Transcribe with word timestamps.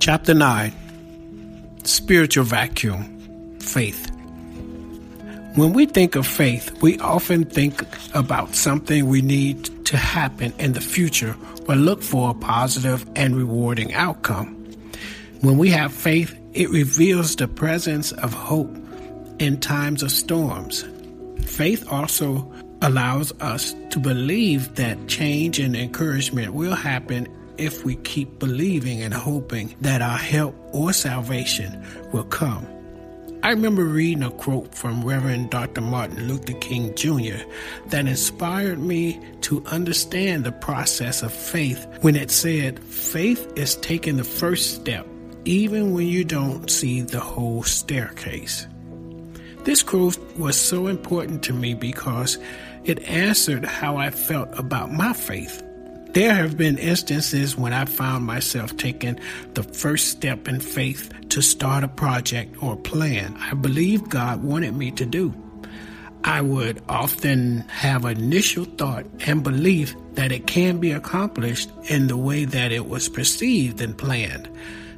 Chapter 0.00 0.32
9 0.32 0.72
Spiritual 1.82 2.44
Vacuum 2.44 3.58
Faith. 3.60 4.10
When 5.56 5.72
we 5.72 5.86
think 5.86 6.14
of 6.14 6.24
faith, 6.24 6.70
we 6.80 6.98
often 7.00 7.44
think 7.44 7.84
about 8.14 8.54
something 8.54 9.08
we 9.08 9.22
need 9.22 9.86
to 9.86 9.96
happen 9.96 10.54
in 10.60 10.72
the 10.72 10.80
future 10.80 11.36
or 11.68 11.74
look 11.74 12.00
for 12.00 12.30
a 12.30 12.34
positive 12.34 13.04
and 13.16 13.36
rewarding 13.36 13.92
outcome. 13.94 14.54
When 15.40 15.58
we 15.58 15.68
have 15.70 15.92
faith, 15.92 16.32
it 16.54 16.70
reveals 16.70 17.34
the 17.34 17.48
presence 17.48 18.12
of 18.12 18.32
hope 18.32 18.74
in 19.40 19.58
times 19.58 20.04
of 20.04 20.12
storms. 20.12 20.84
Faith 21.44 21.90
also 21.90 22.50
allows 22.82 23.32
us 23.40 23.74
to 23.90 23.98
believe 23.98 24.76
that 24.76 25.08
change 25.08 25.58
and 25.58 25.74
encouragement 25.74 26.54
will 26.54 26.76
happen 26.76 27.26
if 27.58 27.84
we 27.84 27.96
keep 27.96 28.38
believing 28.38 29.02
and 29.02 29.12
hoping 29.12 29.74
that 29.80 30.00
our 30.00 30.16
help 30.16 30.54
or 30.72 30.92
salvation 30.92 31.84
will 32.12 32.24
come. 32.24 32.66
I 33.42 33.50
remember 33.50 33.84
reading 33.84 34.24
a 34.24 34.32
quote 34.32 34.74
from 34.74 35.04
Reverend 35.04 35.50
Dr. 35.50 35.80
Martin 35.80 36.26
Luther 36.26 36.54
King 36.54 36.92
Jr. 36.96 37.44
that 37.86 38.08
inspired 38.08 38.80
me 38.80 39.20
to 39.42 39.64
understand 39.66 40.42
the 40.42 40.50
process 40.50 41.22
of 41.22 41.32
faith 41.32 41.86
when 42.00 42.16
it 42.16 42.32
said, 42.32 42.80
Faith 42.80 43.52
is 43.56 43.76
taking 43.76 44.16
the 44.16 44.24
first 44.24 44.74
step, 44.74 45.06
even 45.44 45.94
when 45.94 46.08
you 46.08 46.24
don't 46.24 46.68
see 46.68 47.00
the 47.00 47.20
whole 47.20 47.62
staircase. 47.62 48.66
This 49.62 49.84
quote 49.84 50.18
was 50.36 50.58
so 50.58 50.88
important 50.88 51.42
to 51.44 51.52
me 51.52 51.74
because 51.74 52.38
it 52.84 53.02
answered 53.04 53.64
how 53.64 53.98
I 53.98 54.10
felt 54.10 54.48
about 54.58 54.92
my 54.92 55.12
faith. 55.12 55.62
There 56.12 56.34
have 56.34 56.56
been 56.56 56.78
instances 56.78 57.56
when 57.56 57.72
I 57.72 57.84
found 57.84 58.24
myself 58.24 58.76
taking 58.76 59.20
the 59.54 59.62
first 59.62 60.08
step 60.08 60.48
in 60.48 60.58
faith 60.58 61.12
to 61.28 61.42
start 61.42 61.84
a 61.84 61.88
project 61.88 62.62
or 62.62 62.76
plan 62.76 63.36
I 63.38 63.54
believed 63.54 64.10
God 64.10 64.42
wanted 64.42 64.74
me 64.74 64.90
to 64.92 65.04
do. 65.04 65.34
I 66.24 66.40
would 66.40 66.82
often 66.88 67.60
have 67.68 68.04
initial 68.04 68.64
thought 68.64 69.06
and 69.26 69.44
belief 69.44 69.94
that 70.14 70.32
it 70.32 70.46
can 70.46 70.78
be 70.78 70.92
accomplished 70.92 71.70
in 71.84 72.06
the 72.06 72.16
way 72.16 72.44
that 72.44 72.72
it 72.72 72.88
was 72.88 73.08
perceived 73.08 73.80
and 73.80 73.96
planned. 73.96 74.48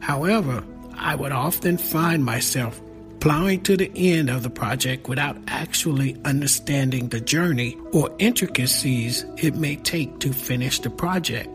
However, 0.01 0.65
I 0.97 1.15
would 1.17 1.33
often 1.33 1.77
find 1.77 2.25
myself 2.25 2.81
plowing 3.21 3.63
to 3.63 3.77
the 3.77 3.91
end 3.95 4.31
of 4.31 4.43
the 4.43 4.51
project 4.51 5.09
without 5.09 5.37
actually 5.47 6.17
understanding 6.25 7.09
the 7.09 7.21
journey 7.21 7.77
or 7.93 8.11
intricacies 8.19 9.25
it 9.37 9.55
may 9.55 9.77
take 9.77 10.19
to 10.21 10.33
finish 10.33 10.81
the 10.81 10.91
project. 10.91 11.49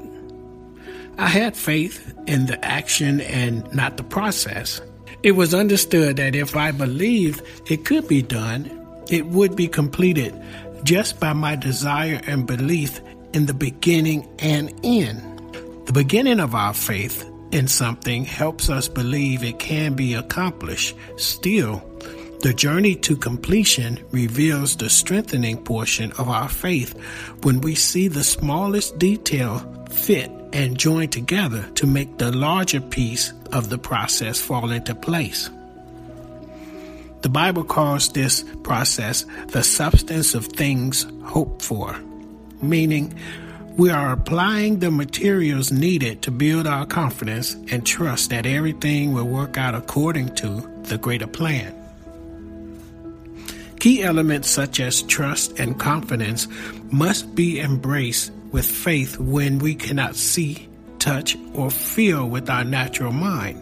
I 1.17 1.27
had 1.27 1.55
faith 1.55 2.13
in 2.27 2.45
the 2.45 2.63
action 2.63 3.21
and 3.21 3.73
not 3.73 3.97
the 3.97 4.03
process. 4.03 4.81
It 5.23 5.31
was 5.31 5.53
understood 5.53 6.17
that 6.17 6.35
if 6.35 6.55
I 6.55 6.71
believed 6.71 7.41
it 7.69 7.85
could 7.85 8.07
be 8.07 8.21
done, 8.21 8.69
it 9.09 9.25
would 9.27 9.55
be 9.55 9.67
completed 9.67 10.39
just 10.83 11.19
by 11.19 11.33
my 11.33 11.55
desire 11.55 12.21
and 12.27 12.45
belief 12.45 13.01
in 13.33 13.47
the 13.47 13.53
beginning 13.53 14.27
and 14.39 14.73
end. 14.83 15.21
The 15.87 15.93
beginning 15.93 16.39
of 16.39 16.53
our 16.53 16.73
faith 16.73 17.29
in 17.51 17.67
something 17.67 18.25
helps 18.25 18.69
us 18.69 18.87
believe 18.87 19.43
it 19.43 19.59
can 19.59 19.93
be 19.93 20.13
accomplished. 20.13 20.95
Still, 21.17 21.83
the 22.41 22.53
journey 22.53 22.95
to 22.95 23.15
completion 23.15 24.03
reveals 24.11 24.75
the 24.75 24.89
strengthening 24.89 25.63
portion 25.63 26.11
of 26.13 26.29
our 26.29 26.49
faith 26.49 26.99
when 27.43 27.61
we 27.61 27.75
see 27.75 28.07
the 28.07 28.23
smallest 28.23 28.99
detail 28.99 29.59
fit 29.89 30.31
and 30.53 30.77
join 30.77 31.09
together 31.09 31.67
to 31.75 31.87
make 31.87 32.17
the 32.17 32.31
larger 32.31 32.81
piece 32.81 33.33
of 33.51 33.69
the 33.69 33.77
process 33.77 34.39
fall 34.39 34.71
into 34.71 34.93
place. 34.93 35.49
The 37.21 37.29
Bible 37.29 37.63
calls 37.63 38.09
this 38.09 38.45
process 38.61 39.25
the 39.47 39.63
substance 39.63 40.35
of 40.35 40.45
things 40.45 41.07
hoped 41.23 41.63
for, 41.63 41.97
meaning 42.61 43.17
we 43.77 43.89
are 43.89 44.13
applying 44.13 44.79
the 44.79 44.89
materials 44.89 45.69
needed 45.69 46.21
to 46.21 46.31
build 46.31 46.65
our 46.65 46.85
confidence 46.85 47.55
and 47.69 47.85
trust 47.85 48.29
that 48.29 48.45
everything 48.45 49.13
will 49.13 49.27
work 49.27 49.57
out 49.57 49.75
according 49.75 50.33
to 50.35 50.61
the 50.83 50.97
greater 50.97 51.27
plan. 51.27 51.73
Key 53.81 54.01
elements 54.01 54.49
such 54.49 54.79
as 54.79 55.01
trust 55.03 55.59
and 55.59 55.77
confidence 55.77 56.47
must 56.89 57.35
be 57.35 57.59
embraced 57.59 58.31
with 58.53 58.65
faith 58.65 59.19
when 59.19 59.59
we 59.59 59.75
cannot 59.75 60.15
see, 60.15 60.69
touch, 60.97 61.37
or 61.53 61.69
feel 61.69 62.29
with 62.29 62.49
our 62.49 62.63
natural 62.63 63.11
mind. 63.11 63.61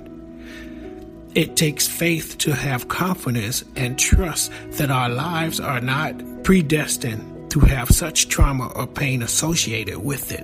It 1.33 1.55
takes 1.55 1.87
faith 1.87 2.37
to 2.39 2.53
have 2.53 2.87
confidence 2.87 3.63
and 3.75 3.97
trust 3.97 4.51
that 4.73 4.91
our 4.91 5.09
lives 5.09 5.59
are 5.59 5.81
not 5.81 6.43
predestined 6.43 7.32
to 7.53 7.59
have 7.59 7.87
such 7.89 8.29
trauma 8.29 8.65
or 8.75 8.87
pain 8.87 9.21
associated 9.21 9.99
with 9.99 10.31
it. 10.31 10.43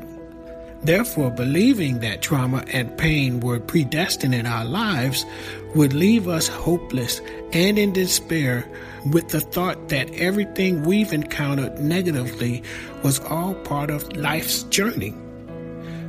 Therefore, 0.84 1.32
believing 1.32 2.02
that 2.02 2.22
trauma 2.22 2.64
and 2.72 2.96
pain 3.00 3.40
were 3.40 3.60
predestined 3.60 4.36
in 4.36 4.46
our 4.46 4.64
lives 4.64 5.26
would 5.74 5.94
leave 5.94 6.28
us 6.28 6.48
hopeless 6.48 7.20
and 7.52 7.80
in 7.80 7.94
despair 7.94 8.70
with 9.12 9.28
the 9.30 9.42
thought 9.42 9.90
that 9.90 10.14
everything 10.14 10.84
we've 10.84 11.12
encountered 11.12 11.80
negatively 11.80 12.62
was 13.02 13.20
all 13.22 13.56
part 13.56 13.90
of 13.90 14.16
life's 14.16 14.62
journey. 14.66 15.16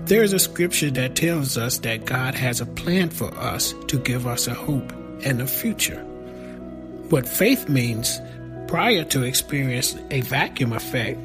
There 0.04 0.22
is 0.22 0.34
a 0.34 0.38
scripture 0.38 0.90
that 0.90 1.16
tells 1.16 1.56
us 1.56 1.78
that 1.78 2.04
God 2.04 2.34
has 2.34 2.60
a 2.60 2.66
plan 2.66 3.08
for 3.08 3.34
us 3.38 3.72
to 3.86 3.98
give 3.98 4.26
us 4.26 4.46
a 4.48 4.54
hope 4.54 4.92
and 5.24 5.40
a 5.40 5.46
future. 5.46 6.02
What 7.08 7.26
faith 7.26 7.70
means 7.70 8.20
prior 8.70 9.02
to 9.02 9.24
experience 9.24 9.96
a 10.12 10.20
vacuum 10.20 10.72
effect 10.72 11.18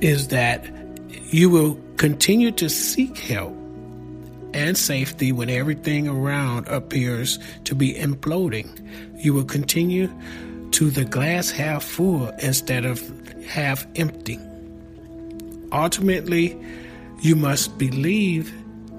is 0.00 0.28
that 0.28 0.66
you 1.30 1.48
will 1.48 1.78
continue 1.98 2.50
to 2.50 2.68
seek 2.68 3.16
help 3.16 3.54
and 4.52 4.76
safety 4.76 5.30
when 5.30 5.48
everything 5.48 6.08
around 6.08 6.66
appears 6.66 7.38
to 7.62 7.76
be 7.76 7.94
imploding. 7.94 8.68
You 9.22 9.34
will 9.34 9.44
continue 9.44 10.12
to 10.72 10.90
the 10.90 11.04
glass 11.04 11.48
half 11.48 11.84
full 11.84 12.26
instead 12.40 12.84
of 12.84 13.00
half 13.44 13.86
empty. 13.94 14.40
Ultimately, 15.70 16.60
you 17.20 17.36
must 17.36 17.78
believe 17.78 18.52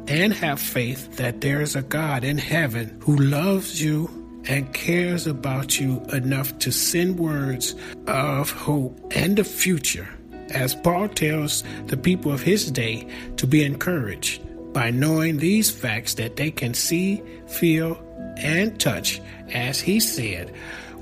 and 0.08 0.32
have 0.32 0.62
faith 0.62 1.18
that 1.18 1.42
there 1.42 1.60
is 1.62 1.76
a 1.76 1.82
God 1.82 2.24
in 2.24 2.38
heaven 2.38 2.98
who 3.02 3.18
loves 3.18 3.84
you 3.84 4.25
and 4.48 4.74
cares 4.74 5.28
about 5.28 5.80
you 5.80 6.02
enough 6.14 6.58
to 6.60 6.72
send 6.72 7.20
words 7.20 7.76
of 8.08 8.52
hope 8.52 9.00
and 9.16 9.38
the 9.38 9.44
future, 9.44 10.08
as 10.52 10.76
Paul 10.76 11.10
tells 11.10 11.64
the 11.88 11.98
people 11.98 12.32
of 12.32 12.42
his 12.42 12.72
day 12.72 13.08
to 13.38 13.48
be 13.48 13.64
encouraged 13.64 14.42
by 14.74 14.92
knowing 14.92 15.38
these 15.38 15.72
facts 15.72 16.16
that 16.16 16.36
they 16.36 16.52
can 16.52 16.74
see, 16.74 17.24
feel, 17.48 17.98
and 18.38 18.80
touch. 18.80 19.22
As 19.54 19.80
he 19.80 20.00
said, 20.00 20.54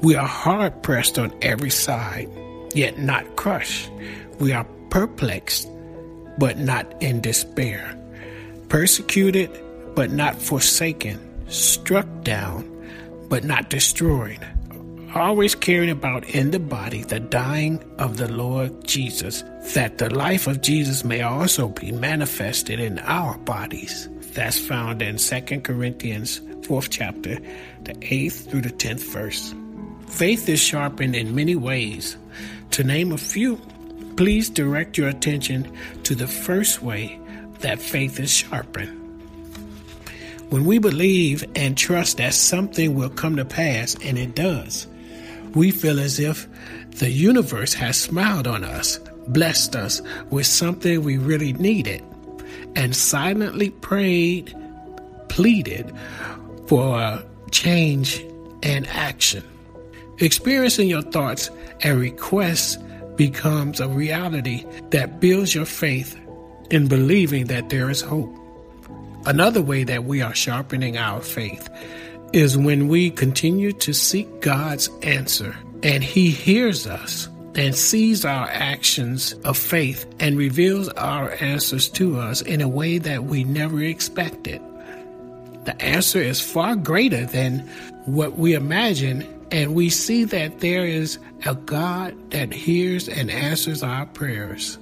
we 0.01 0.15
are 0.15 0.27
hard 0.27 0.83
pressed 0.83 1.17
on 1.17 1.33
every 1.41 1.69
side, 1.69 2.29
yet 2.73 2.99
not 2.99 3.35
crushed. 3.35 3.89
We 4.39 4.51
are 4.53 4.67
perplexed, 4.89 5.67
but 6.37 6.59
not 6.59 7.01
in 7.01 7.21
despair. 7.21 7.97
Persecuted, 8.69 9.49
but 9.95 10.11
not 10.11 10.41
forsaken. 10.41 11.19
Struck 11.47 12.07
down, 12.23 12.69
but 13.33 13.43
not 13.43 13.67
destroyed. 13.67 14.37
Always 15.15 15.55
caring 15.55 15.89
about 15.89 16.23
in 16.23 16.51
the 16.51 16.59
body 16.59 17.01
the 17.01 17.19
dying 17.19 17.83
of 17.97 18.17
the 18.17 18.31
Lord 18.31 18.85
Jesus, 18.85 19.43
that 19.73 19.97
the 19.97 20.13
life 20.13 20.45
of 20.45 20.61
Jesus 20.61 21.03
may 21.03 21.23
also 21.23 21.69
be 21.69 21.91
manifested 21.91 22.79
in 22.79 22.99
our 22.99 23.35
bodies. 23.39 24.07
That's 24.35 24.59
found 24.59 25.01
in 25.01 25.17
2 25.17 25.61
Corinthians 25.61 26.41
4th 26.61 26.89
chapter, 26.91 27.39
the 27.81 27.93
8th 27.93 28.51
through 28.51 28.61
the 28.61 28.69
10th 28.69 29.11
verse. 29.11 29.55
Faith 30.09 30.47
is 30.47 30.61
sharpened 30.61 31.15
in 31.15 31.33
many 31.33 31.55
ways. 31.55 32.15
To 32.69 32.83
name 32.83 33.11
a 33.11 33.17
few, 33.17 33.59
please 34.15 34.47
direct 34.47 34.95
your 34.95 35.07
attention 35.07 35.75
to 36.03 36.13
the 36.13 36.27
first 36.27 36.83
way 36.83 37.19
that 37.61 37.81
faith 37.81 38.19
is 38.19 38.29
sharpened. 38.29 39.02
When 40.53 40.65
we 40.65 40.77
believe 40.77 41.43
and 41.55 41.75
trust 41.75 42.17
that 42.17 42.35
something 42.35 42.93
will 42.93 43.09
come 43.09 43.37
to 43.37 43.43
pass, 43.43 43.95
and 44.03 44.19
it 44.19 44.35
does, 44.35 44.85
we 45.55 45.71
feel 45.71 45.99
as 45.99 46.19
if 46.19 46.47
the 46.99 47.09
universe 47.09 47.73
has 47.73 47.99
smiled 47.99 48.45
on 48.45 48.63
us, 48.63 48.99
blessed 49.29 49.75
us 49.75 49.99
with 50.29 50.45
something 50.45 51.01
we 51.01 51.17
really 51.17 51.53
needed, 51.53 52.03
and 52.75 52.95
silently 52.95 53.71
prayed, 53.71 54.55
pleaded 55.27 55.91
for 56.67 57.23
change 57.49 58.23
and 58.61 58.85
action. 58.89 59.43
Experiencing 60.19 60.87
your 60.87 61.01
thoughts 61.01 61.49
and 61.81 61.99
requests 61.99 62.77
becomes 63.15 63.79
a 63.79 63.87
reality 63.87 64.67
that 64.91 65.19
builds 65.19 65.55
your 65.55 65.65
faith 65.65 66.15
in 66.69 66.87
believing 66.87 67.47
that 67.47 67.69
there 67.69 67.89
is 67.89 68.01
hope. 68.01 68.37
Another 69.25 69.61
way 69.61 69.83
that 69.85 70.03
we 70.03 70.21
are 70.21 70.35
sharpening 70.35 70.97
our 70.97 71.21
faith 71.21 71.69
is 72.33 72.57
when 72.57 72.87
we 72.87 73.09
continue 73.09 73.71
to 73.73 73.93
seek 73.93 74.41
God's 74.41 74.89
answer 75.01 75.55
and 75.81 76.03
He 76.03 76.29
hears 76.29 76.87
us 76.87 77.29
and 77.55 77.75
sees 77.75 78.25
our 78.25 78.47
actions 78.49 79.33
of 79.45 79.57
faith 79.57 80.05
and 80.19 80.37
reveals 80.37 80.89
our 80.89 81.31
answers 81.41 81.87
to 81.89 82.19
us 82.19 82.41
in 82.41 82.61
a 82.61 82.67
way 82.67 82.97
that 82.97 83.25
we 83.25 83.43
never 83.43 83.81
expected. 83.81 84.61
The 85.65 85.81
answer 85.81 86.19
is 86.19 86.41
far 86.41 86.75
greater 86.75 87.25
than 87.25 87.59
what 88.05 88.37
we 88.37 88.53
imagine, 88.53 89.25
and 89.51 89.73
we 89.73 89.89
see 89.89 90.25
that 90.25 90.59
there 90.59 90.85
is 90.85 91.19
a 91.45 91.55
God 91.55 92.31
that 92.31 92.51
hears 92.51 93.07
and 93.07 93.31
answers 93.31 93.83
our 93.83 94.05
prayers. 94.07 94.77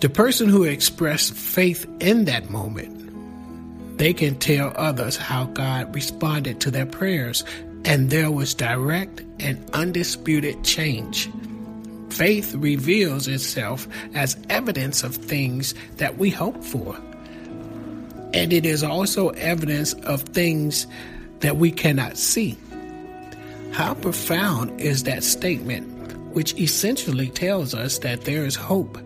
The 0.00 0.08
person 0.08 0.48
who 0.48 0.62
expressed 0.62 1.34
faith 1.34 1.86
in 2.00 2.24
that 2.24 2.48
moment, 2.48 3.98
they 3.98 4.14
can 4.14 4.36
tell 4.36 4.72
others 4.76 5.14
how 5.14 5.44
God 5.44 5.94
responded 5.94 6.58
to 6.62 6.70
their 6.70 6.86
prayers 6.86 7.44
and 7.84 8.08
there 8.08 8.30
was 8.30 8.54
direct 8.54 9.22
and 9.40 9.62
undisputed 9.74 10.64
change. 10.64 11.28
Faith 12.08 12.54
reveals 12.54 13.28
itself 13.28 13.86
as 14.14 14.38
evidence 14.48 15.02
of 15.02 15.14
things 15.14 15.74
that 15.98 16.16
we 16.16 16.30
hope 16.30 16.64
for. 16.64 16.96
And 18.32 18.54
it 18.54 18.64
is 18.64 18.82
also 18.82 19.28
evidence 19.30 19.92
of 19.92 20.22
things 20.22 20.86
that 21.40 21.58
we 21.58 21.70
cannot 21.70 22.16
see. 22.16 22.56
How 23.72 23.92
profound 23.92 24.80
is 24.80 25.02
that 25.02 25.22
statement, 25.22 25.86
which 26.34 26.54
essentially 26.54 27.28
tells 27.28 27.74
us 27.74 27.98
that 27.98 28.22
there 28.22 28.46
is 28.46 28.56
hope 28.56 28.96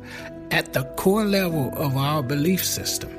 at 0.50 0.72
the 0.72 0.84
core 0.96 1.24
level 1.24 1.72
of 1.76 1.96
our 1.96 2.22
belief 2.22 2.64
system? 2.64 3.10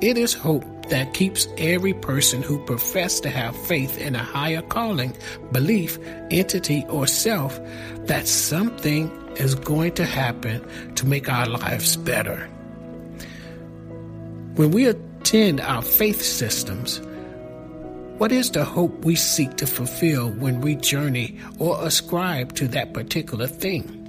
It 0.00 0.16
is 0.16 0.32
hope 0.32 0.64
that 0.88 1.14
keeps 1.14 1.46
every 1.58 1.94
person 1.94 2.42
who 2.42 2.64
professes 2.64 3.20
to 3.20 3.30
have 3.30 3.56
faith 3.66 3.98
in 3.98 4.16
a 4.16 4.22
higher 4.22 4.62
calling, 4.62 5.16
belief, 5.52 5.98
entity, 6.30 6.84
or 6.88 7.06
self 7.06 7.60
that 8.06 8.26
something 8.26 9.10
is 9.36 9.54
going 9.54 9.92
to 9.92 10.04
happen 10.04 10.94
to 10.94 11.06
make 11.06 11.28
our 11.28 11.46
lives 11.46 11.96
better. 11.96 12.48
When 14.56 14.70
we 14.72 14.86
attend 14.86 15.60
our 15.60 15.82
faith 15.82 16.22
systems, 16.22 17.00
what 18.18 18.32
is 18.32 18.50
the 18.50 18.64
hope 18.64 19.04
we 19.04 19.14
seek 19.14 19.56
to 19.56 19.66
fulfill 19.66 20.30
when 20.30 20.60
we 20.60 20.74
journey 20.74 21.38
or 21.58 21.78
ascribe 21.86 22.54
to 22.54 22.68
that 22.68 22.92
particular 22.92 23.46
thing? 23.46 23.99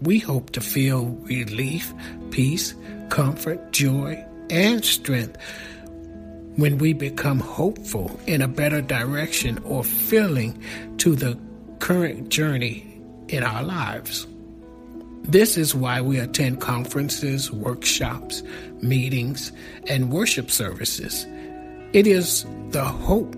We 0.00 0.18
hope 0.18 0.50
to 0.50 0.60
feel 0.60 1.06
relief, 1.22 1.92
peace, 2.30 2.74
comfort, 3.08 3.72
joy, 3.72 4.24
and 4.50 4.84
strength 4.84 5.36
when 6.56 6.78
we 6.78 6.92
become 6.92 7.40
hopeful 7.40 8.18
in 8.26 8.42
a 8.42 8.48
better 8.48 8.80
direction 8.80 9.58
or 9.64 9.84
feeling 9.84 10.60
to 10.98 11.14
the 11.14 11.38
current 11.78 12.28
journey 12.28 13.00
in 13.28 13.42
our 13.42 13.62
lives. 13.62 14.26
This 15.22 15.56
is 15.58 15.74
why 15.74 16.00
we 16.00 16.18
attend 16.18 16.60
conferences, 16.60 17.52
workshops, 17.52 18.42
meetings, 18.80 19.52
and 19.86 20.10
worship 20.10 20.50
services. 20.50 21.26
It 21.92 22.06
is 22.06 22.46
the 22.70 22.84
hope 22.84 23.34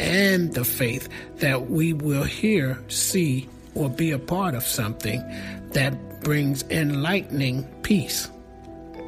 and 0.00 0.52
the 0.52 0.64
faith 0.64 1.08
that 1.36 1.70
we 1.70 1.92
will 1.92 2.24
hear, 2.24 2.78
see, 2.88 3.48
or 3.78 3.88
be 3.88 4.10
a 4.10 4.18
part 4.18 4.54
of 4.54 4.64
something 4.64 5.22
that 5.72 6.20
brings 6.20 6.64
enlightening 6.64 7.64
peace. 7.82 8.28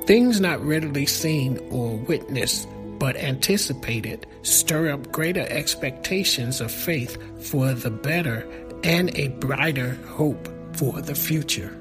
Things 0.06 0.40
not 0.40 0.64
readily 0.64 1.06
seen 1.06 1.58
or 1.70 1.96
witnessed 1.96 2.68
but 3.00 3.16
anticipated, 3.16 4.26
stir 4.42 4.92
up 4.92 5.10
greater 5.10 5.46
expectations 5.48 6.60
of 6.60 6.70
faith 6.70 7.16
for 7.50 7.72
the 7.72 7.90
better 7.90 8.46
and 8.84 9.16
a 9.18 9.28
brighter 9.28 9.94
hope 10.06 10.48
for 10.76 11.00
the 11.00 11.14
future. 11.14 11.74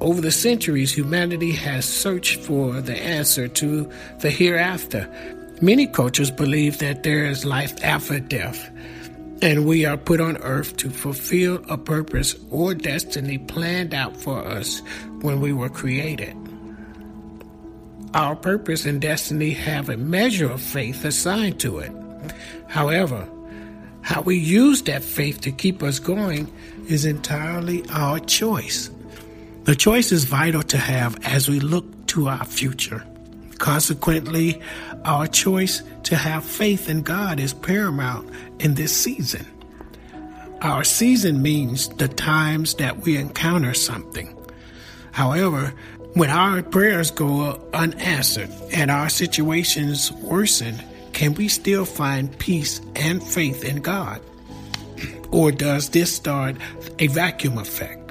Over 0.00 0.20
the 0.20 0.32
centuries, 0.32 0.92
humanity 0.92 1.52
has 1.52 1.86
searched 1.86 2.40
for 2.40 2.80
the 2.80 2.96
answer 2.96 3.48
to 3.48 3.90
the 4.20 4.30
hereafter. 4.30 5.08
Many 5.60 5.86
cultures 5.86 6.30
believe 6.30 6.78
that 6.78 7.02
there 7.02 7.24
is 7.24 7.44
life 7.44 7.82
after 7.82 8.18
death, 8.20 8.70
and 9.42 9.66
we 9.66 9.84
are 9.84 9.96
put 9.96 10.20
on 10.20 10.36
earth 10.38 10.76
to 10.78 10.90
fulfill 10.90 11.62
a 11.68 11.76
purpose 11.76 12.34
or 12.50 12.74
destiny 12.74 13.38
planned 13.38 13.94
out 13.94 14.16
for 14.16 14.38
us 14.44 14.80
when 15.20 15.40
we 15.40 15.52
were 15.52 15.68
created. 15.68 16.34
Our 18.14 18.34
purpose 18.34 18.86
and 18.86 19.00
destiny 19.00 19.50
have 19.50 19.88
a 19.88 19.96
measure 19.96 20.50
of 20.50 20.62
faith 20.62 21.04
assigned 21.04 21.60
to 21.60 21.78
it. 21.80 21.92
However, 22.68 23.28
how 24.00 24.22
we 24.22 24.36
use 24.38 24.82
that 24.82 25.02
faith 25.02 25.40
to 25.42 25.50
keep 25.50 25.82
us 25.82 25.98
going 25.98 26.50
is 26.88 27.04
entirely 27.04 27.84
our 27.90 28.20
choice. 28.20 28.90
The 29.64 29.74
choice 29.74 30.12
is 30.12 30.24
vital 30.24 30.62
to 30.62 30.78
have 30.78 31.18
as 31.26 31.48
we 31.48 31.60
look 31.60 32.06
to 32.08 32.28
our 32.28 32.44
future. 32.44 33.04
Consequently, 33.58 34.60
our 35.04 35.26
choice 35.26 35.82
to 36.04 36.16
have 36.16 36.44
faith 36.44 36.88
in 36.88 37.02
God 37.02 37.40
is 37.40 37.52
paramount 37.52 38.30
in 38.58 38.74
this 38.74 38.96
season. 38.96 39.46
Our 40.62 40.84
season 40.84 41.42
means 41.42 41.88
the 41.88 42.08
times 42.08 42.74
that 42.74 42.98
we 42.98 43.16
encounter 43.16 43.74
something. 43.74 44.34
However, 45.12 45.72
when 46.14 46.30
our 46.30 46.62
prayers 46.62 47.10
go 47.10 47.60
unanswered 47.74 48.50
and 48.72 48.90
our 48.90 49.08
situations 49.08 50.10
worsen, 50.12 50.82
can 51.12 51.34
we 51.34 51.48
still 51.48 51.84
find 51.84 52.36
peace 52.38 52.80
and 52.94 53.22
faith 53.22 53.64
in 53.64 53.82
God? 53.82 54.20
Or 55.30 55.52
does 55.52 55.90
this 55.90 56.14
start 56.14 56.56
a 56.98 57.08
vacuum 57.08 57.58
effect? 57.58 58.05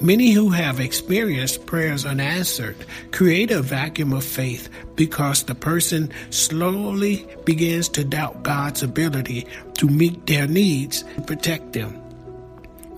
Many 0.00 0.30
who 0.30 0.50
have 0.50 0.78
experienced 0.78 1.66
prayers 1.66 2.06
unanswered 2.06 2.76
create 3.10 3.50
a 3.50 3.62
vacuum 3.62 4.12
of 4.12 4.22
faith 4.22 4.68
because 4.94 5.42
the 5.42 5.56
person 5.56 6.12
slowly 6.30 7.26
begins 7.44 7.88
to 7.90 8.04
doubt 8.04 8.44
God's 8.44 8.84
ability 8.84 9.48
to 9.74 9.88
meet 9.88 10.24
their 10.26 10.46
needs 10.46 11.02
and 11.16 11.26
protect 11.26 11.72
them. 11.72 12.00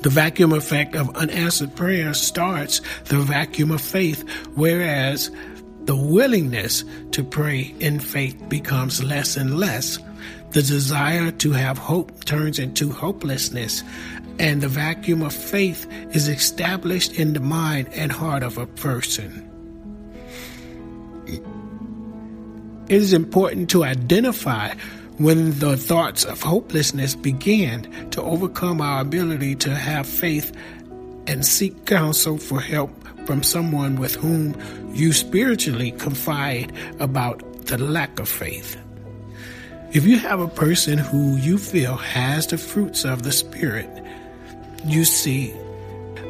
The 0.03 0.11
vacuum 0.11 0.53
effect 0.53 0.95
of 0.95 1.17
unanswered 1.17 1.75
prayer 1.75 2.13
starts 2.13 2.83
the 3.05 3.21
vacuum 3.21 3.71
of 3.71 3.81
faith, 3.81 4.29
whereas 4.55 5.31
the 5.85 5.97
willingness 5.97 6.85
to 7.13 7.25
pray 7.25 7.75
in 7.81 7.99
faith 7.99 8.37
becomes 8.51 9.03
less 9.03 9.39
and 9.39 9.59
less. 9.59 9.99
The 10.53 10.63
desire 10.63 11.31
to 11.31 11.53
have 11.53 11.79
hope 11.79 12.25
turns 12.25 12.59
into 12.59 12.91
hopelessness, 12.91 13.85
and 14.41 14.61
the 14.61 14.69
vacuum 14.69 15.23
of 15.23 15.33
faith 15.33 15.87
is 16.11 16.27
established 16.27 17.13
in 17.13 17.35
the 17.35 17.41
mind 17.41 17.89
and 17.93 18.11
heart 18.11 18.43
of 18.43 18.59
a 18.59 18.67
person. 18.67 19.47
It 21.27 21.43
is 22.89 23.13
important 23.13 23.71
to 23.71 23.85
identify 23.85 24.75
when 25.19 25.57
the 25.61 25.77
thoughts 25.77 26.25
of 26.25 26.43
hopelessness 26.43 27.15
begin 27.15 28.11
to 28.11 28.23
overcome 28.23 28.81
our 28.81 29.03
ability 29.03 29.55
to 29.55 29.71
have 29.71 30.07
faith 30.07 30.51
and 31.29 31.47
seek 31.47 31.85
counsel 31.87 32.39
for 32.39 32.61
help 32.61 32.91
from 33.27 33.45
someone 33.45 33.97
with 34.01 34.17
whom 34.17 34.57
you 34.93 35.13
spiritually 35.13 35.93
confide 35.93 36.73
about 36.99 37.67
the 37.67 37.79
lack 37.79 38.19
of 38.19 38.29
faith. 38.29 38.77
If 39.93 40.07
you 40.07 40.21
have 40.21 40.39
a 40.39 40.47
person 40.47 40.99
who 40.99 41.35
you 41.35 41.59
feel 41.59 41.97
has 41.97 42.47
the 42.47 42.59
fruits 42.59 43.05
of 43.05 43.25
the 43.25 43.33
Spirit, 43.33 43.91
you 44.85 45.05
see 45.05 45.53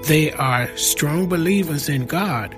they 0.07 0.33
are 0.33 0.75
strong 0.79 1.29
believers 1.29 1.87
in 1.87 2.07
God, 2.07 2.57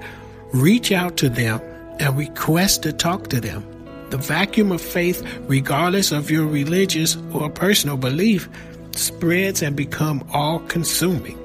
reach 0.53 0.93
out 0.93 1.17
to 1.17 1.29
them 1.29 1.61
and 1.99 2.17
request 2.17 2.85
to 2.85 2.93
talk 2.93 3.27
to 3.31 3.41
them. 3.41 3.67
The 4.11 4.17
vacuum 4.17 4.71
of 4.71 4.81
faith, 4.81 5.27
regardless 5.49 6.13
of 6.13 6.31
your 6.31 6.47
religious 6.47 7.17
or 7.33 7.51
personal 7.51 7.97
belief, 7.97 8.49
spreads 8.93 9.61
and 9.61 9.75
become 9.75 10.25
all 10.33 10.61
consuming. 10.61 11.37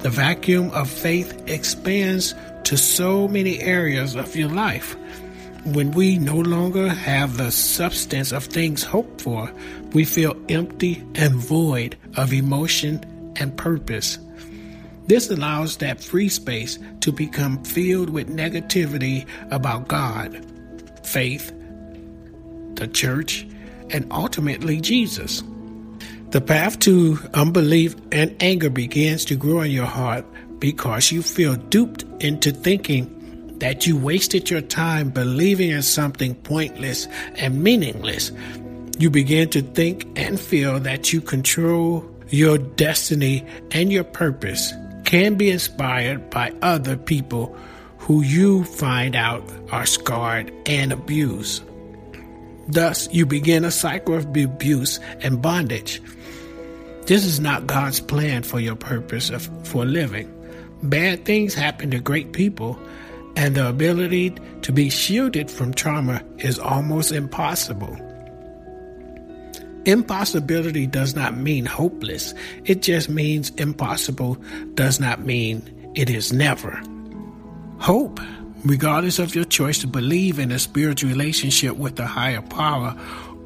The 0.00 0.10
vacuum 0.10 0.70
of 0.72 0.90
faith 0.90 1.42
expands 1.46 2.34
to 2.64 2.76
so 2.76 3.28
many 3.28 3.60
areas 3.60 4.14
of 4.14 4.36
your 4.36 4.50
life. 4.50 4.94
When 5.64 5.90
we 5.90 6.16
no 6.16 6.36
longer 6.36 6.88
have 6.88 7.36
the 7.36 7.50
substance 7.50 8.32
of 8.32 8.44
things 8.44 8.82
hoped 8.82 9.20
for, 9.20 9.52
we 9.92 10.04
feel 10.04 10.34
empty 10.48 11.04
and 11.14 11.34
void 11.34 11.98
of 12.16 12.32
emotion 12.32 13.04
and 13.36 13.54
purpose. 13.56 14.18
This 15.06 15.28
allows 15.28 15.76
that 15.78 16.02
free 16.02 16.30
space 16.30 16.78
to 17.00 17.12
become 17.12 17.62
filled 17.64 18.08
with 18.08 18.34
negativity 18.34 19.26
about 19.50 19.88
God, 19.88 20.46
faith, 21.02 21.52
the 22.76 22.88
church, 22.88 23.46
and 23.90 24.10
ultimately 24.10 24.80
Jesus. 24.80 25.42
The 26.30 26.40
path 26.40 26.78
to 26.80 27.18
unbelief 27.34 27.96
and 28.12 28.34
anger 28.40 28.70
begins 28.70 29.26
to 29.26 29.36
grow 29.36 29.60
in 29.60 29.72
your 29.72 29.86
heart 29.86 30.24
because 30.58 31.12
you 31.12 31.22
feel 31.22 31.56
duped 31.56 32.04
into 32.22 32.50
thinking 32.50 33.19
that 33.60 33.86
you 33.86 33.96
wasted 33.96 34.50
your 34.50 34.60
time 34.60 35.10
believing 35.10 35.70
in 35.70 35.82
something 35.82 36.34
pointless 36.34 37.06
and 37.36 37.62
meaningless. 37.62 38.32
You 38.98 39.10
begin 39.10 39.48
to 39.50 39.62
think 39.62 40.06
and 40.16 40.38
feel 40.38 40.80
that 40.80 41.12
you 41.12 41.20
control 41.20 42.04
your 42.28 42.58
destiny 42.58 43.46
and 43.70 43.92
your 43.92 44.04
purpose 44.04 44.72
can 45.04 45.34
be 45.34 45.50
inspired 45.50 46.30
by 46.30 46.52
other 46.62 46.96
people 46.96 47.56
who 47.98 48.22
you 48.22 48.64
find 48.64 49.16
out 49.16 49.42
are 49.72 49.86
scarred 49.86 50.52
and 50.66 50.92
abused. 50.92 51.62
Thus, 52.68 53.08
you 53.12 53.26
begin 53.26 53.64
a 53.64 53.70
cycle 53.70 54.14
of 54.14 54.26
abuse 54.36 55.00
and 55.20 55.42
bondage. 55.42 56.00
This 57.06 57.24
is 57.24 57.40
not 57.40 57.66
God's 57.66 58.00
plan 58.00 58.44
for 58.44 58.60
your 58.60 58.76
purpose 58.76 59.30
of, 59.30 59.48
for 59.66 59.84
living. 59.84 60.32
Bad 60.82 61.24
things 61.24 61.54
happen 61.54 61.90
to 61.90 61.98
great 61.98 62.32
people, 62.32 62.78
and 63.40 63.54
the 63.54 63.66
ability 63.66 64.28
to 64.60 64.70
be 64.70 64.90
shielded 64.90 65.50
from 65.50 65.72
trauma 65.72 66.22
is 66.40 66.58
almost 66.58 67.10
impossible. 67.10 67.96
Impossibility 69.86 70.86
does 70.86 71.16
not 71.16 71.38
mean 71.38 71.64
hopeless. 71.64 72.34
It 72.66 72.82
just 72.82 73.08
means 73.08 73.48
impossible 73.56 74.34
does 74.74 75.00
not 75.00 75.24
mean 75.24 75.62
it 75.94 76.10
is 76.10 76.34
never. 76.34 76.82
Hope, 77.78 78.20
regardless 78.66 79.18
of 79.18 79.34
your 79.34 79.46
choice 79.46 79.78
to 79.78 79.86
believe 79.86 80.38
in 80.38 80.52
a 80.52 80.58
spiritual 80.58 81.08
relationship 81.08 81.76
with 81.76 81.98
a 81.98 82.06
higher 82.06 82.42
power, 82.42 82.94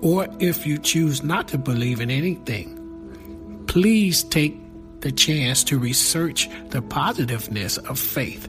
or 0.02 0.26
if 0.40 0.66
you 0.66 0.76
choose 0.76 1.22
not 1.22 1.46
to 1.48 1.56
believe 1.56 2.00
in 2.00 2.10
anything, 2.10 3.64
please 3.68 4.24
take 4.24 4.58
the 5.02 5.12
chance 5.12 5.62
to 5.62 5.78
research 5.78 6.50
the 6.70 6.82
positiveness 6.82 7.76
of 7.76 7.96
faith 7.96 8.48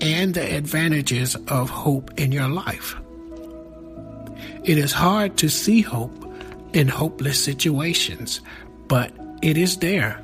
and 0.00 0.34
the 0.34 0.56
advantages 0.56 1.36
of 1.48 1.70
hope 1.70 2.10
in 2.18 2.32
your 2.32 2.48
life. 2.48 2.96
It 4.64 4.78
is 4.78 4.92
hard 4.92 5.36
to 5.38 5.48
see 5.48 5.80
hope 5.80 6.12
in 6.72 6.88
hopeless 6.88 7.42
situations, 7.42 8.40
but 8.86 9.12
it 9.42 9.56
is 9.56 9.78
there. 9.78 10.22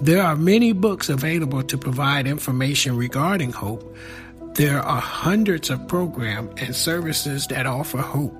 There 0.00 0.22
are 0.22 0.36
many 0.36 0.72
books 0.72 1.08
available 1.08 1.62
to 1.64 1.78
provide 1.78 2.26
information 2.26 2.96
regarding 2.96 3.52
hope. 3.52 3.96
There 4.54 4.80
are 4.80 5.00
hundreds 5.00 5.70
of 5.70 5.86
programs 5.88 6.60
and 6.60 6.74
services 6.74 7.46
that 7.48 7.66
offer 7.66 7.98
hope. 7.98 8.34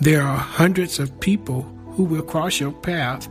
There 0.00 0.22
are 0.22 0.36
hundreds 0.36 0.98
of 0.98 1.18
people 1.20 1.62
who 1.92 2.04
will 2.04 2.22
cross 2.22 2.60
your 2.60 2.72
path 2.72 3.28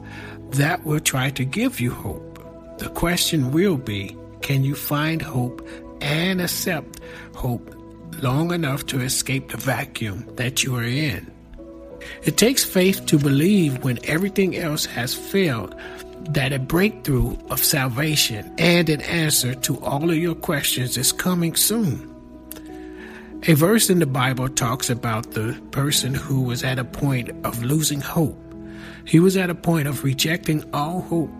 that 0.51 0.85
will 0.85 0.99
try 0.99 1.29
to 1.31 1.45
give 1.45 1.79
you 1.79 1.91
hope. 1.91 2.77
The 2.79 2.89
question 2.89 3.51
will 3.51 3.77
be 3.77 4.15
can 4.41 4.63
you 4.63 4.75
find 4.75 5.21
hope 5.21 5.67
and 6.01 6.41
accept 6.41 6.99
hope 7.35 7.75
long 8.21 8.53
enough 8.53 8.85
to 8.87 9.01
escape 9.01 9.51
the 9.51 9.57
vacuum 9.57 10.25
that 10.35 10.63
you 10.63 10.75
are 10.75 10.83
in? 10.83 11.31
It 12.23 12.37
takes 12.37 12.63
faith 12.63 13.05
to 13.07 13.17
believe 13.17 13.83
when 13.83 13.99
everything 14.05 14.55
else 14.55 14.85
has 14.85 15.13
failed 15.13 15.75
that 16.29 16.53
a 16.53 16.59
breakthrough 16.59 17.35
of 17.49 17.63
salvation 17.63 18.53
and 18.57 18.89
an 18.89 19.01
answer 19.01 19.55
to 19.55 19.79
all 19.79 20.09
of 20.09 20.17
your 20.17 20.35
questions 20.35 20.97
is 20.97 21.11
coming 21.11 21.55
soon. 21.55 22.05
A 23.47 23.53
verse 23.53 23.89
in 23.89 23.99
the 23.99 24.05
Bible 24.05 24.49
talks 24.49 24.89
about 24.89 25.31
the 25.31 25.59
person 25.71 26.13
who 26.13 26.41
was 26.41 26.63
at 26.63 26.77
a 26.77 26.83
point 26.83 27.29
of 27.45 27.63
losing 27.63 28.01
hope. 28.01 28.37
He 29.05 29.19
was 29.19 29.37
at 29.37 29.49
a 29.49 29.55
point 29.55 29.87
of 29.87 30.03
rejecting 30.03 30.63
all 30.73 31.01
hope 31.01 31.31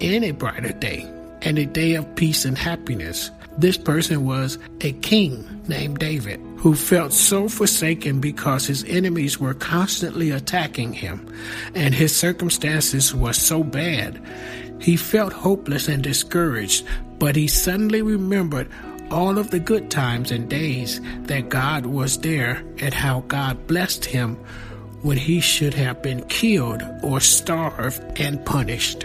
in 0.00 0.24
a 0.24 0.30
brighter 0.30 0.72
day 0.72 1.06
and 1.42 1.58
a 1.58 1.66
day 1.66 1.94
of 1.94 2.16
peace 2.16 2.44
and 2.44 2.56
happiness. 2.56 3.30
This 3.58 3.76
person 3.76 4.24
was 4.24 4.58
a 4.80 4.92
king 4.92 5.46
named 5.68 5.98
David 5.98 6.40
who 6.56 6.74
felt 6.74 7.12
so 7.12 7.48
forsaken 7.48 8.20
because 8.20 8.66
his 8.66 8.84
enemies 8.84 9.38
were 9.38 9.54
constantly 9.54 10.30
attacking 10.30 10.92
him 10.92 11.26
and 11.74 11.94
his 11.94 12.14
circumstances 12.14 13.14
were 13.14 13.32
so 13.32 13.62
bad. 13.62 14.20
He 14.80 14.96
felt 14.96 15.32
hopeless 15.32 15.88
and 15.88 16.02
discouraged, 16.02 16.86
but 17.18 17.36
he 17.36 17.46
suddenly 17.46 18.02
remembered 18.02 18.68
all 19.10 19.38
of 19.38 19.50
the 19.50 19.60
good 19.60 19.90
times 19.90 20.30
and 20.30 20.48
days 20.48 21.00
that 21.24 21.50
God 21.50 21.84
was 21.84 22.18
there 22.18 22.64
and 22.78 22.94
how 22.94 23.20
God 23.28 23.66
blessed 23.66 24.04
him 24.04 24.36
when 25.02 25.18
he 25.18 25.40
should 25.40 25.74
have 25.74 26.00
been 26.00 26.24
killed 26.24 26.82
or 27.02 27.20
starved 27.20 28.02
and 28.18 28.44
punished. 28.46 29.04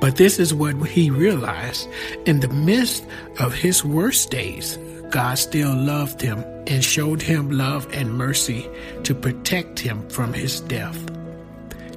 But 0.00 0.16
this 0.16 0.38
is 0.38 0.54
what 0.54 0.76
he 0.86 1.10
realized. 1.10 1.88
In 2.26 2.40
the 2.40 2.48
midst 2.48 3.04
of 3.40 3.54
his 3.54 3.84
worst 3.84 4.30
days, 4.30 4.78
God 5.10 5.38
still 5.38 5.74
loved 5.74 6.20
him 6.20 6.44
and 6.66 6.84
showed 6.84 7.22
him 7.22 7.50
love 7.50 7.88
and 7.92 8.12
mercy 8.14 8.68
to 9.04 9.14
protect 9.14 9.78
him 9.78 10.08
from 10.08 10.32
his 10.32 10.60
death. 10.60 10.98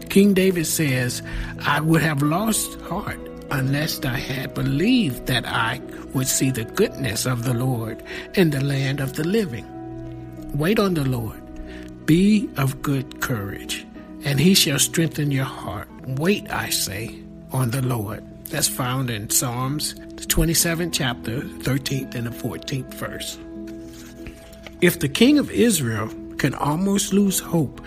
King 0.09 0.33
David 0.33 0.65
says, 0.65 1.21
I 1.65 1.79
would 1.79 2.01
have 2.01 2.21
lost 2.21 2.79
heart 2.81 3.19
unless 3.51 4.03
I 4.03 4.17
had 4.17 4.53
believed 4.53 5.27
that 5.27 5.45
I 5.45 5.81
would 6.13 6.27
see 6.27 6.51
the 6.51 6.65
goodness 6.65 7.25
of 7.25 7.43
the 7.43 7.53
Lord 7.53 8.01
in 8.35 8.49
the 8.49 8.63
land 8.63 8.99
of 8.99 9.13
the 9.13 9.25
living. 9.25 9.65
Wait 10.57 10.79
on 10.79 10.93
the 10.95 11.05
Lord. 11.05 11.37
Be 12.05 12.49
of 12.57 12.81
good 12.81 13.21
courage, 13.21 13.85
and 14.23 14.39
he 14.39 14.53
shall 14.53 14.79
strengthen 14.79 15.31
your 15.31 15.45
heart. 15.45 15.87
Wait, 16.05 16.49
I 16.51 16.69
say, 16.69 17.15
on 17.51 17.71
the 17.71 17.81
Lord. 17.81 18.23
That's 18.45 18.67
found 18.67 19.09
in 19.09 19.29
Psalms, 19.29 19.95
the 19.95 20.25
27th 20.25 20.91
chapter, 20.93 21.41
13th 21.41 22.15
and 22.15 22.27
the 22.27 22.31
14th 22.31 22.93
verse. 22.93 23.37
If 24.81 24.99
the 24.99 25.09
king 25.09 25.39
of 25.39 25.51
Israel 25.51 26.09
can 26.37 26.55
almost 26.55 27.13
lose 27.13 27.39
hope 27.39 27.79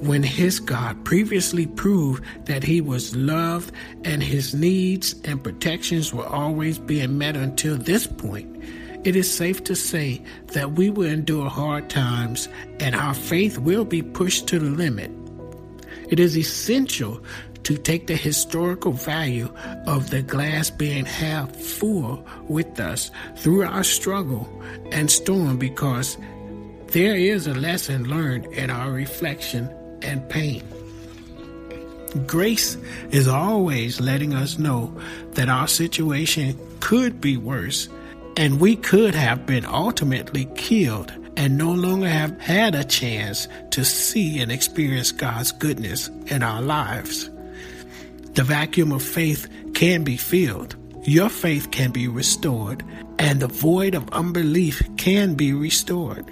when 0.00 0.22
his 0.22 0.60
God 0.60 1.04
previously 1.04 1.66
proved 1.66 2.22
that 2.46 2.62
he 2.62 2.80
was 2.80 3.16
loved 3.16 3.72
and 4.04 4.22
his 4.22 4.54
needs 4.54 5.14
and 5.24 5.42
protections 5.42 6.12
were 6.14 6.26
always 6.26 6.78
being 6.78 7.18
met 7.18 7.36
until 7.36 7.76
this 7.76 8.06
point, 8.06 8.62
it 9.04 9.16
is 9.16 9.32
safe 9.32 9.64
to 9.64 9.74
say 9.74 10.22
that 10.48 10.72
we 10.72 10.90
will 10.90 11.06
endure 11.06 11.48
hard 11.48 11.88
times 11.88 12.48
and 12.80 12.94
our 12.94 13.14
faith 13.14 13.58
will 13.58 13.84
be 13.84 14.02
pushed 14.02 14.46
to 14.48 14.58
the 14.58 14.70
limit. 14.70 15.10
It 16.08 16.20
is 16.20 16.36
essential 16.36 17.22
to 17.66 17.76
take 17.76 18.06
the 18.06 18.14
historical 18.14 18.92
value 18.92 19.52
of 19.88 20.10
the 20.10 20.22
glass 20.22 20.70
being 20.70 21.04
half 21.04 21.50
full 21.56 22.24
with 22.46 22.78
us 22.78 23.10
through 23.38 23.64
our 23.64 23.82
struggle 23.82 24.48
and 24.92 25.10
storm 25.10 25.58
because 25.58 26.16
there 26.92 27.16
is 27.16 27.48
a 27.48 27.54
lesson 27.54 28.08
learned 28.08 28.46
in 28.52 28.70
our 28.70 28.92
reflection 28.92 29.68
and 30.02 30.28
pain. 30.28 30.62
Grace 32.24 32.78
is 33.10 33.26
always 33.26 34.00
letting 34.00 34.32
us 34.32 34.60
know 34.60 34.96
that 35.32 35.48
our 35.48 35.66
situation 35.66 36.56
could 36.78 37.20
be 37.20 37.36
worse 37.36 37.88
and 38.36 38.60
we 38.60 38.76
could 38.76 39.16
have 39.16 39.44
been 39.44 39.64
ultimately 39.64 40.44
killed 40.54 41.12
and 41.36 41.58
no 41.58 41.72
longer 41.72 42.08
have 42.08 42.40
had 42.40 42.76
a 42.76 42.84
chance 42.84 43.48
to 43.72 43.84
see 43.84 44.38
and 44.38 44.52
experience 44.52 45.10
God's 45.10 45.50
goodness 45.50 46.10
in 46.28 46.44
our 46.44 46.62
lives. 46.62 47.28
The 48.36 48.44
vacuum 48.44 48.92
of 48.92 49.02
faith 49.02 49.48
can 49.72 50.04
be 50.04 50.18
filled. 50.18 50.76
Your 51.04 51.30
faith 51.30 51.70
can 51.70 51.90
be 51.90 52.06
restored, 52.06 52.84
and 53.18 53.40
the 53.40 53.48
void 53.48 53.94
of 53.94 54.10
unbelief 54.10 54.82
can 54.98 55.36
be 55.36 55.54
restored. 55.54 56.30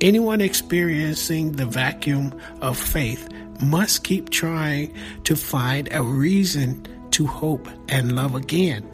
Anyone 0.00 0.40
experiencing 0.40 1.50
the 1.50 1.66
vacuum 1.66 2.32
of 2.60 2.78
faith 2.78 3.28
must 3.60 4.04
keep 4.04 4.30
trying 4.30 4.94
to 5.24 5.34
find 5.34 5.88
a 5.90 6.00
reason 6.00 6.86
to 7.10 7.26
hope 7.26 7.68
and 7.88 8.14
love 8.14 8.36
again. 8.36 8.88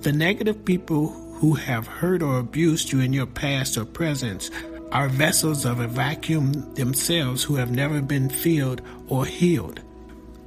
The 0.00 0.12
negative 0.12 0.64
people 0.64 1.10
who 1.34 1.52
have 1.52 1.86
hurt 1.86 2.22
or 2.22 2.38
abused 2.38 2.92
you 2.92 3.00
in 3.00 3.12
your 3.12 3.26
past 3.26 3.76
or 3.76 3.84
present 3.84 4.50
are 4.90 5.10
vessels 5.10 5.66
of 5.66 5.80
a 5.80 5.86
vacuum 5.86 6.72
themselves 6.76 7.44
who 7.44 7.56
have 7.56 7.70
never 7.70 8.00
been 8.00 8.30
filled 8.30 8.80
or 9.08 9.26
healed. 9.26 9.83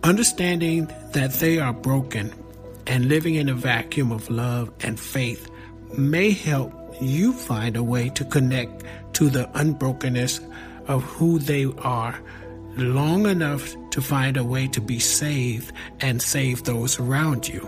Understanding 0.08 0.90
that 1.12 1.34
they 1.34 1.60
are 1.60 1.74
broken 1.74 2.34
and 2.88 3.10
living 3.10 3.36
in 3.36 3.50
a 3.50 3.54
vacuum 3.54 4.14
of 4.14 4.30
love 4.30 4.72
and 4.80 4.98
faith 4.98 5.50
may 5.98 6.32
help 6.32 6.72
you 7.02 7.34
find 7.34 7.76
a 7.76 7.84
way 7.84 8.08
to 8.12 8.24
connect 8.24 8.86
to 9.16 9.30
the 9.30 9.50
unbrokenness 9.50 10.40
of 10.88 11.04
who 11.04 11.40
they 11.40 11.66
are 11.80 12.18
long 12.78 13.28
enough 13.28 13.76
to 13.90 14.02
find 14.02 14.38
a 14.38 14.46
way 14.46 14.70
to 14.70 14.80
be 14.80 14.98
saved 14.98 15.74
and 16.00 16.22
save 16.22 16.64
those 16.64 17.02
around 17.02 17.46
you. 17.46 17.68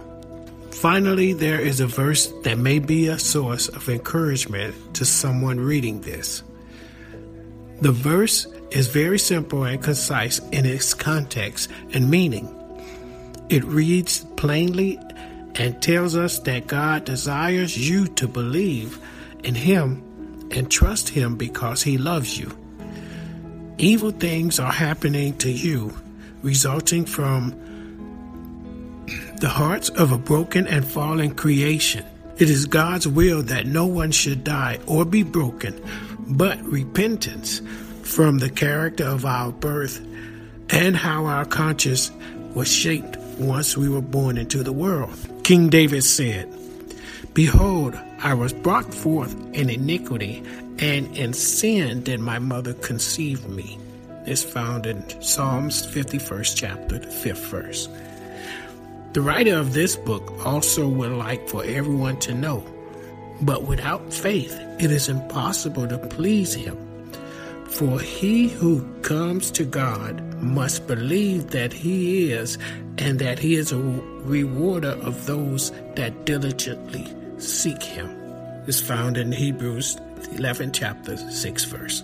Finally, 0.72 1.34
there 1.34 1.60
is 1.60 1.82
a 1.82 1.88
verse 1.88 2.32
that 2.46 2.58
may 2.58 2.80
be 2.80 3.08
a 3.08 3.20
source 3.20 3.68
of 3.68 3.90
encouragement 3.90 4.74
to 4.94 5.04
someone 5.04 5.60
reading 5.60 6.00
this. 6.00 6.42
The 7.82 7.92
verse 7.92 8.46
is 8.72 8.88
very 8.88 9.18
simple 9.18 9.64
and 9.64 9.82
concise 9.82 10.40
in 10.50 10.66
its 10.66 10.94
context 10.94 11.70
and 11.94 12.10
meaning. 12.10 12.54
It 13.50 13.64
reads 13.64 14.26
plainly 14.36 15.00
and 15.56 15.82
tells 15.82 16.16
us 16.16 16.40
that 16.40 16.68
God 16.68 17.06
desires 17.06 17.78
you 17.78 18.08
to 18.08 18.28
believe 18.28 19.00
in 19.44 19.56
Him 19.56 20.04
and 20.52 20.70
trust 20.70 21.10
Him 21.10 21.36
because 21.36 21.82
He 21.82 21.98
loves 21.98 22.38
you. 22.38 22.56
Evil 23.78 24.12
things 24.12 24.60
are 24.60 24.72
happening 24.72 25.38
to 25.38 25.50
you, 25.50 25.98
resulting 26.42 27.06
from 27.06 27.56
the 29.40 29.50
hearts 29.50 29.88
of 29.90 30.12
a 30.12 30.18
broken 30.18 30.68
and 30.68 30.86
fallen 30.86 31.34
creation. 31.34 32.06
It 32.38 32.50
is 32.50 32.66
God's 32.66 33.08
will 33.08 33.42
that 33.44 33.66
no 33.66 33.86
one 33.86 34.12
should 34.12 34.44
die 34.44 34.80
or 34.86 35.06
be 35.06 35.24
broken, 35.24 35.82
but 36.30 36.62
repentance 36.64 37.62
from 38.04 38.40
the 38.40 38.50
character 38.50 39.06
of 39.06 39.26
our 39.26 39.52
birth 39.52 40.00
and 40.70 40.96
how 40.96 41.26
our 41.26 41.46
conscience 41.46 42.12
was 42.54 42.72
shaped 42.72 43.18
once 43.38 43.78
we 43.78 43.90
were 43.90 44.02
born 44.02 44.38
into 44.38 44.64
the 44.64 44.74
world. 44.74 45.12
King 45.44 45.70
David 45.70 46.04
said, 46.04 46.48
Behold, 47.34 47.96
I 48.20 48.34
was 48.34 48.54
brought 48.54 48.94
forth 48.94 49.34
in 49.54 49.70
iniquity, 49.70 50.44
and 50.80 51.16
in 51.16 51.34
sin 51.34 52.04
did 52.04 52.20
my 52.20 52.40
mother 52.40 52.74
conceive 52.74 53.48
me. 53.48 53.80
It's 54.26 54.44
found 54.44 54.86
in 54.86 55.04
Psalms 55.22 55.86
51st 55.88 56.56
chapter, 56.56 57.00
the 57.00 57.08
5th 57.08 57.46
verse. 57.50 57.90
The 59.14 59.22
writer 59.22 59.56
of 59.56 59.74
this 59.74 59.96
book 59.96 60.46
also 60.46 60.88
would 60.88 61.12
like 61.12 61.48
for 61.50 61.64
everyone 61.64 62.20
to 62.20 62.34
know, 62.34 62.64
but 63.42 63.64
without 63.64 64.14
faith 64.14 64.58
it 64.80 64.92
is 64.92 65.10
impossible 65.10 65.88
to 65.88 65.98
please 65.98 66.54
him. 66.54 66.78
For 67.68 68.00
he 68.00 68.48
who 68.48 68.82
comes 69.02 69.52
to 69.52 69.64
God 69.64 70.22
must 70.42 70.88
believe 70.88 71.52
that 71.52 71.72
he 71.72 72.32
is, 72.32 72.58
and 72.98 73.20
that 73.20 73.38
he 73.40 73.56
is 73.56 73.72
a 73.72 73.78
rewarder 73.78 74.98
of 75.04 75.26
those 75.26 75.72
that 75.96 76.26
diligently 76.26 77.08
seek 77.38 77.82
him. 77.82 78.10
Is 78.68 78.82
found 78.82 79.18
in 79.18 79.32
Hebrews 79.32 79.98
11 80.34 80.74
chapter 80.74 81.18
6 81.18 81.64
verse. 81.66 82.04